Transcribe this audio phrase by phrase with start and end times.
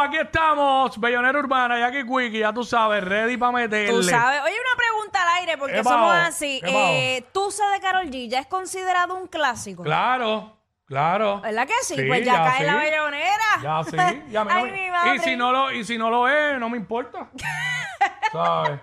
[0.00, 3.92] aquí estamos, Bellonera Urbana, Jackie Quickie, ya tú sabes, ready para meterle.
[3.92, 4.40] Tú sabes.
[4.42, 6.60] Oye, una pregunta al aire, porque ¿Qué somos así.
[6.64, 9.82] ¿Qué Eh, ¿Tú sabes de Carol G ya es considerado un clásico?
[9.82, 11.40] Claro, claro.
[11.40, 11.94] ¿Verdad que sí?
[11.96, 12.64] Sí, pues ya, ya cae sí.
[12.64, 13.44] la bellonera.
[13.62, 15.16] Ya sí, ya me, Ay, no me- mi madre.
[15.16, 17.28] y si no lo y si no lo es, no me importa.
[18.32, 18.80] ¿Sabes?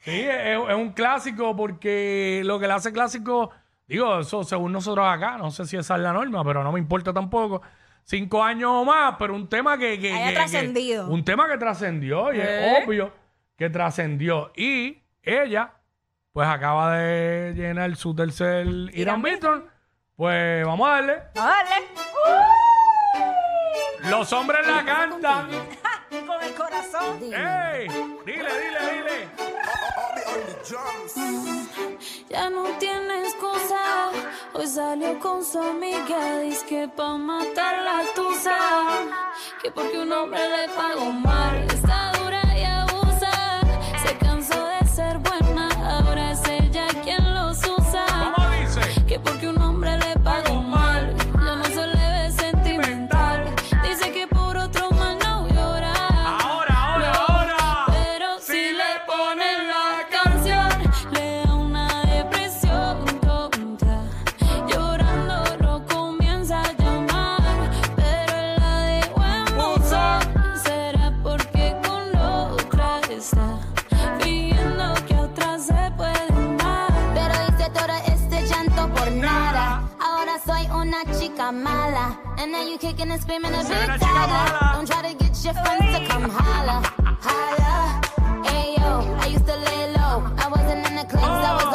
[0.00, 3.50] Sí, es, es un clásico porque lo que le hace clásico,
[3.86, 6.78] digo, eso según nosotros acá, no sé si esa es la norma, pero no me
[6.78, 7.62] importa tampoco.
[8.04, 9.98] Cinco años o más, pero un tema que...
[9.98, 11.08] que Haya que- trascendido.
[11.08, 12.78] Un tema que trascendió y ¿Eh?
[12.78, 13.12] es obvio
[13.56, 14.52] que trascendió.
[14.56, 15.72] Y ella,
[16.32, 19.66] pues acaba de llenar su tercer Irán Beaton.
[20.16, 21.14] Pues vamos a darle.
[21.34, 21.74] No, dale.
[24.10, 25.48] Los hombres la cantan.
[26.26, 27.18] Con el corazón.
[27.22, 27.88] ¡Ey!
[28.24, 29.28] Dile, dile, dile.
[32.28, 34.10] Ya no tiene excusa.
[34.52, 36.38] Hoy salió con su amiga.
[36.40, 37.83] Dice que pa' matar.
[39.64, 41.66] Que porque un hombre le pagó mal.
[81.04, 82.18] Una chica mala.
[82.38, 84.26] And now you kicking and screaming a big una chica mala.
[84.26, 84.74] tada.
[84.74, 86.82] Don't try to get your friends to come holla.
[87.20, 88.00] Holla.
[88.44, 90.22] Ayo, I used to lay low.
[90.38, 91.73] I wasn't in the clubs, I was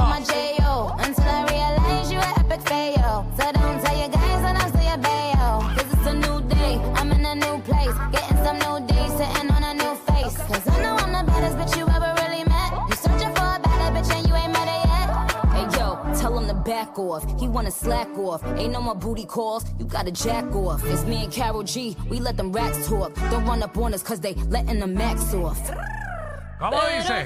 [17.20, 17.40] off.
[17.40, 18.44] He wanna slack off.
[18.58, 19.66] Ain't no more booty calls.
[19.80, 20.84] You gotta jack off.
[20.86, 21.96] It's me and Carol G.
[22.10, 23.14] We let them racks talk.
[23.32, 25.60] Don't run up on us cause they letting the max off.
[26.60, 27.26] ¿Cómo Pero dice?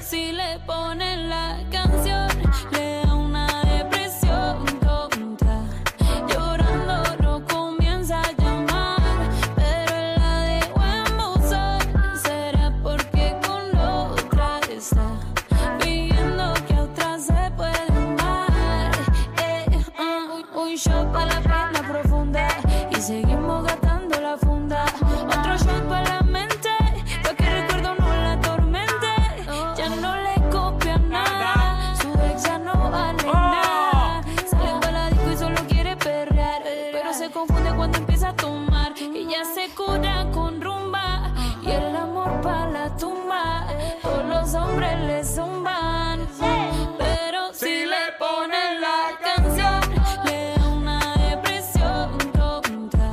[47.64, 49.80] Si le ponen la canción,
[50.26, 53.08] le da una depresión tonta.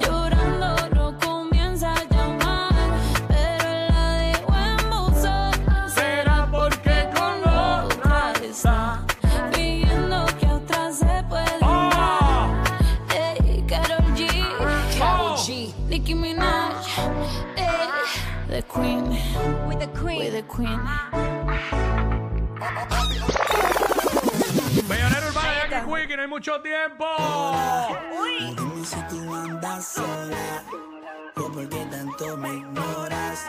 [0.00, 2.72] Llorando lo comienza a llamar,
[3.28, 5.52] pero la dejó en buzón.
[5.94, 9.04] Será porque con otra está
[9.52, 11.90] fingiendo que a otra se puede ah.
[11.92, 13.08] Oh.
[13.08, 13.20] dar.
[13.20, 14.20] Ey, Karol G,
[14.98, 15.34] Carol Oh.
[15.34, 15.36] Ah.
[15.44, 15.74] G.
[15.90, 16.86] Nicki Minaj,
[17.56, 17.68] ey,
[18.48, 19.04] the Queen,
[19.68, 20.32] With the we queen.
[20.32, 20.80] the Queen.
[20.86, 21.10] Ah.
[24.88, 27.06] Bellonera Urbana, Jackie Quickie, no hay mucho tiempo.
[28.38, 30.62] Dime si tú andas sola
[31.36, 33.40] o por qué tanto me ignoras.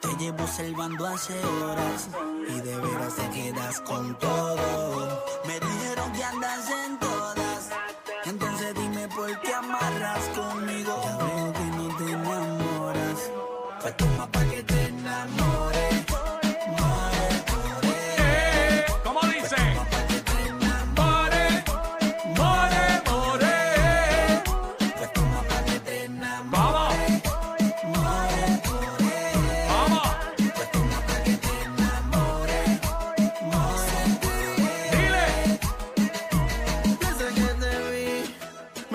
[0.00, 2.08] Te llevo observando hace horas
[2.48, 5.24] y de veras te quedas con todo.
[5.46, 7.51] Me dijeron que andas en todas,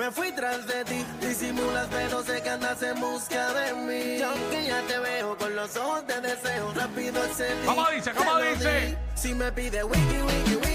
[0.08, 1.04] me fui tras de ti.
[1.20, 4.18] Disimulas, pero sé que andas en busca de mí.
[4.18, 7.66] Y aunque ya te veo con los ojos de deseo, rápido accedí.
[7.66, 8.12] ¿Cómo dice?
[8.12, 8.86] ¿Cómo dice?
[8.86, 8.96] di.
[9.14, 10.67] Si me pide wiki, wiki, wiki,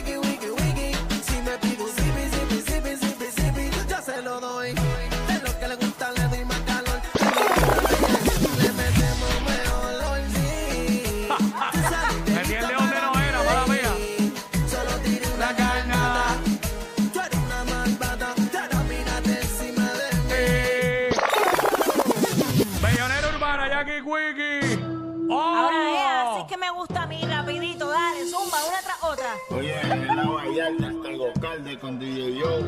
[26.43, 29.35] es que me gusta a mí, rapidito, dale, zumba, una tras otra.
[29.49, 32.59] Oye, en la Vallarta está el Gocalde con DJ Yo.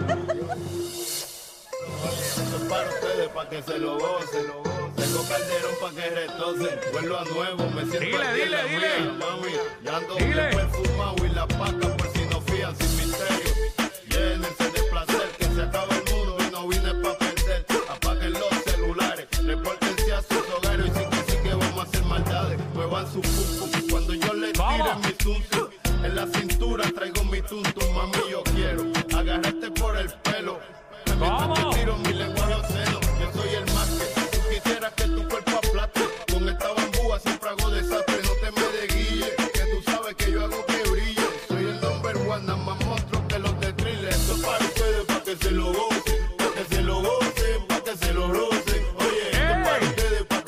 [2.09, 4.45] Esto es para ustedes, para que se lo gocen.
[4.95, 6.79] Tengo calderón para que retocen.
[6.93, 9.11] Vuelvo a nuevo, me siento Dile, aquí en la dile, mía, dile.
[9.11, 9.51] mami.
[9.83, 10.43] Ya ando Dile.
[10.55, 11.97] perfumado y la paca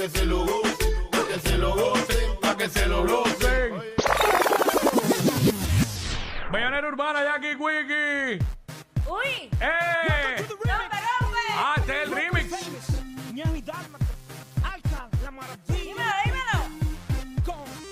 [0.08, 3.84] que se lo gocen, para que se lo gocen, para que se lo rocen.
[6.52, 8.40] Bellonera Urbana, Jackie Quickie.
[9.06, 10.46] Uy, ¡Eh!
[10.48, 10.98] rompe.
[11.56, 12.52] Ah, este es el remix.
[12.52, 13.80] La.
[15.68, 16.58] Dímelo, dímelo.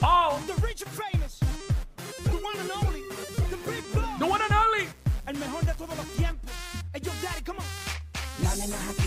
[0.02, 1.40] Oh, The Rich and Famous,
[2.24, 3.02] the one and only,
[3.50, 4.88] the Big Flow, the one and only.
[5.26, 6.52] el mejor de todos los tiempos.
[7.02, 9.05] Yo, daddy, come on.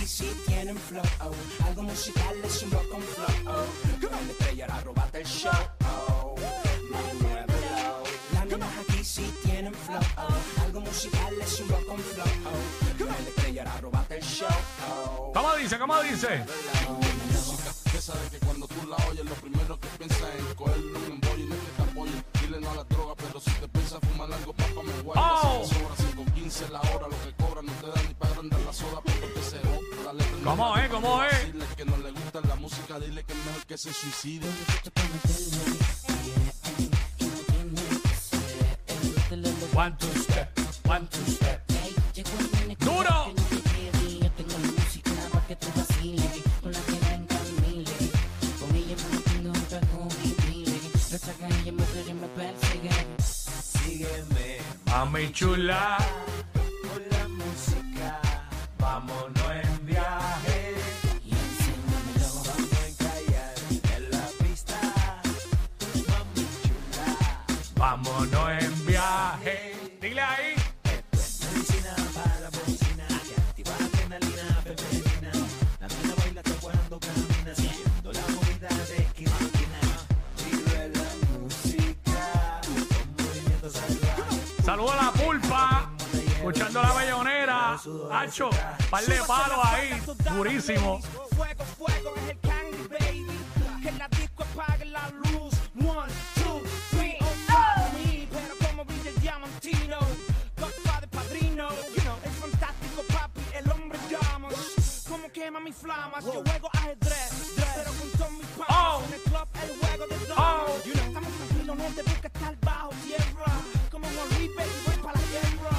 [0.68, 1.66] Tienen flow, oh.
[1.66, 3.26] algo musical es un rock con flow.
[3.46, 3.64] Oh.
[4.02, 5.52] La estrella la robaste el show.
[5.86, 6.34] Oh.
[8.34, 10.62] Las nenas aquí sí tienen flow, oh.
[10.62, 12.26] algo musical es un rock con flow.
[12.44, 13.04] Oh.
[13.06, 14.48] La estrella la robaste el show.
[14.90, 15.32] Oh.
[15.32, 15.78] ¿Cómo dice?
[15.78, 16.44] ¿Cómo dice?
[17.90, 21.44] Que sabe que cuando tú la oyes, lo primero que piensas es cogerlo un embollo
[21.44, 22.24] y no que te apoyen.
[22.42, 25.40] Dile no a la droga, pero si te piensas fumar algo, papá me guarda.
[25.44, 25.64] Oh.
[25.64, 25.94] Si te sobra
[26.34, 29.32] 5.15 la hora, lo que cobra no te da ni para agrandar la soda, pero
[29.32, 29.67] te se
[30.44, 30.88] ¿Cómo es?
[30.88, 31.74] ¿Cómo es?
[31.76, 34.46] Que no le gusta la música, dile que es mejor que se suicide.
[39.74, 40.48] One, two, step.
[40.88, 41.62] One, step.
[42.80, 43.34] ¡Duro!
[54.86, 56.27] Mami chula.
[67.90, 69.74] Vámonos en viaje.
[69.98, 70.54] Dile ahí.
[84.62, 85.90] Saludos a la pulpa.
[86.12, 87.78] Escuchando la bellonera.
[88.12, 88.50] Hacho,
[88.90, 90.02] par de palos ahí.
[90.36, 91.00] Durísimo.
[91.34, 92.47] Fuego, fuego es el
[105.48, 106.24] quema mis flamas.
[106.24, 107.54] Yo juego ajedrez.
[107.56, 108.68] Pero con todos mis panas.
[108.68, 109.02] Oh.
[109.06, 110.44] En el club, el juego de damas.
[110.44, 110.84] Oh.
[110.84, 113.52] You know, estamos tranquilos, no te busca estar bajo tierra.
[113.90, 115.76] Como Juan Luis, baby, voy para la guerra.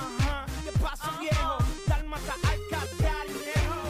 [0.00, 1.58] Ajá, ¿qué pasa, viejo?
[1.86, 3.88] Dálmata, alcatraz, viejo.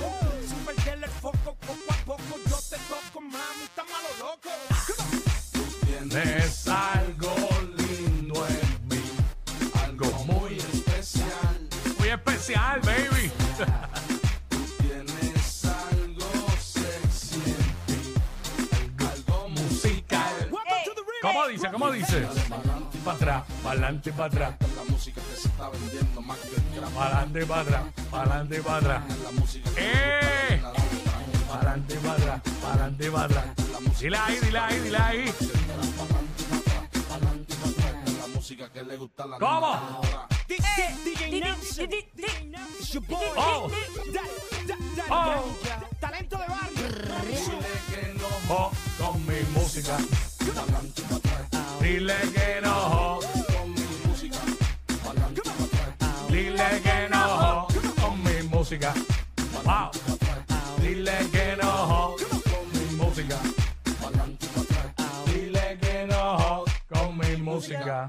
[0.49, 4.51] Sin perderle el foco, poco a poco yo te toco, mami, está malo loco.
[6.19, 7.35] Es algo
[7.77, 9.03] lindo en mí.
[9.85, 12.81] Algo muy Especial, Muy especial,
[22.21, 22.29] dice?
[23.05, 24.55] Para atrás, para adelante, para atrás.
[24.77, 26.83] La música que se está vendiendo más que el.
[26.95, 27.83] Para adelante, para atrás.
[28.11, 29.03] Para adelante, para atrás.
[29.23, 30.63] La música que ¡Eh!
[31.49, 32.41] Para adelante, para atrás.
[32.61, 33.45] Para adelante, para atrás.
[33.99, 35.35] Dile ahí, dile ahí, dile ahí.
[38.21, 40.03] la música que le gusta a la ¿Cómo?
[40.49, 40.95] Eh.
[43.37, 43.71] Oh.
[45.11, 45.57] Oh.
[46.01, 47.59] Talento de barrio.
[48.49, 49.97] Oh, con mi música.
[51.93, 53.19] Dile que no.
[56.31, 57.67] Dile que no.
[58.01, 58.95] Con mi música.
[59.63, 59.91] Wow.
[60.81, 62.15] Dile que no.
[62.49, 63.37] Con mi música.
[65.27, 66.65] Dile que no.
[66.89, 68.09] Con mi música.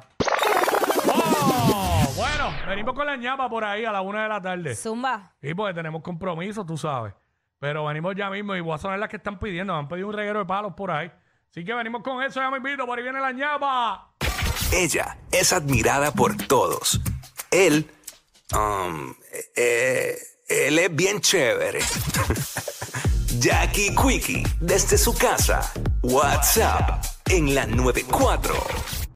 [1.13, 4.75] Oh, bueno, venimos con la ñapa por ahí a la una de la tarde.
[4.75, 5.33] Zumba.
[5.41, 7.13] Sí, porque tenemos compromiso, tú sabes.
[7.59, 9.73] Pero venimos ya mismo y voy a sonar las que están pidiendo.
[9.73, 11.11] Me han pedido un reguero de palos por ahí.
[11.53, 12.83] Así que venimos con eso, ya me invito.
[12.87, 14.09] Por ahí viene la ñapa.
[14.71, 16.99] Ella es admirada por todos.
[17.51, 17.91] Él,
[18.55, 19.13] um,
[19.55, 20.17] eh,
[20.47, 21.79] él es bien chévere.
[23.39, 25.71] Jackie Quickie, desde su casa.
[26.01, 28.55] WhatsApp en la 94.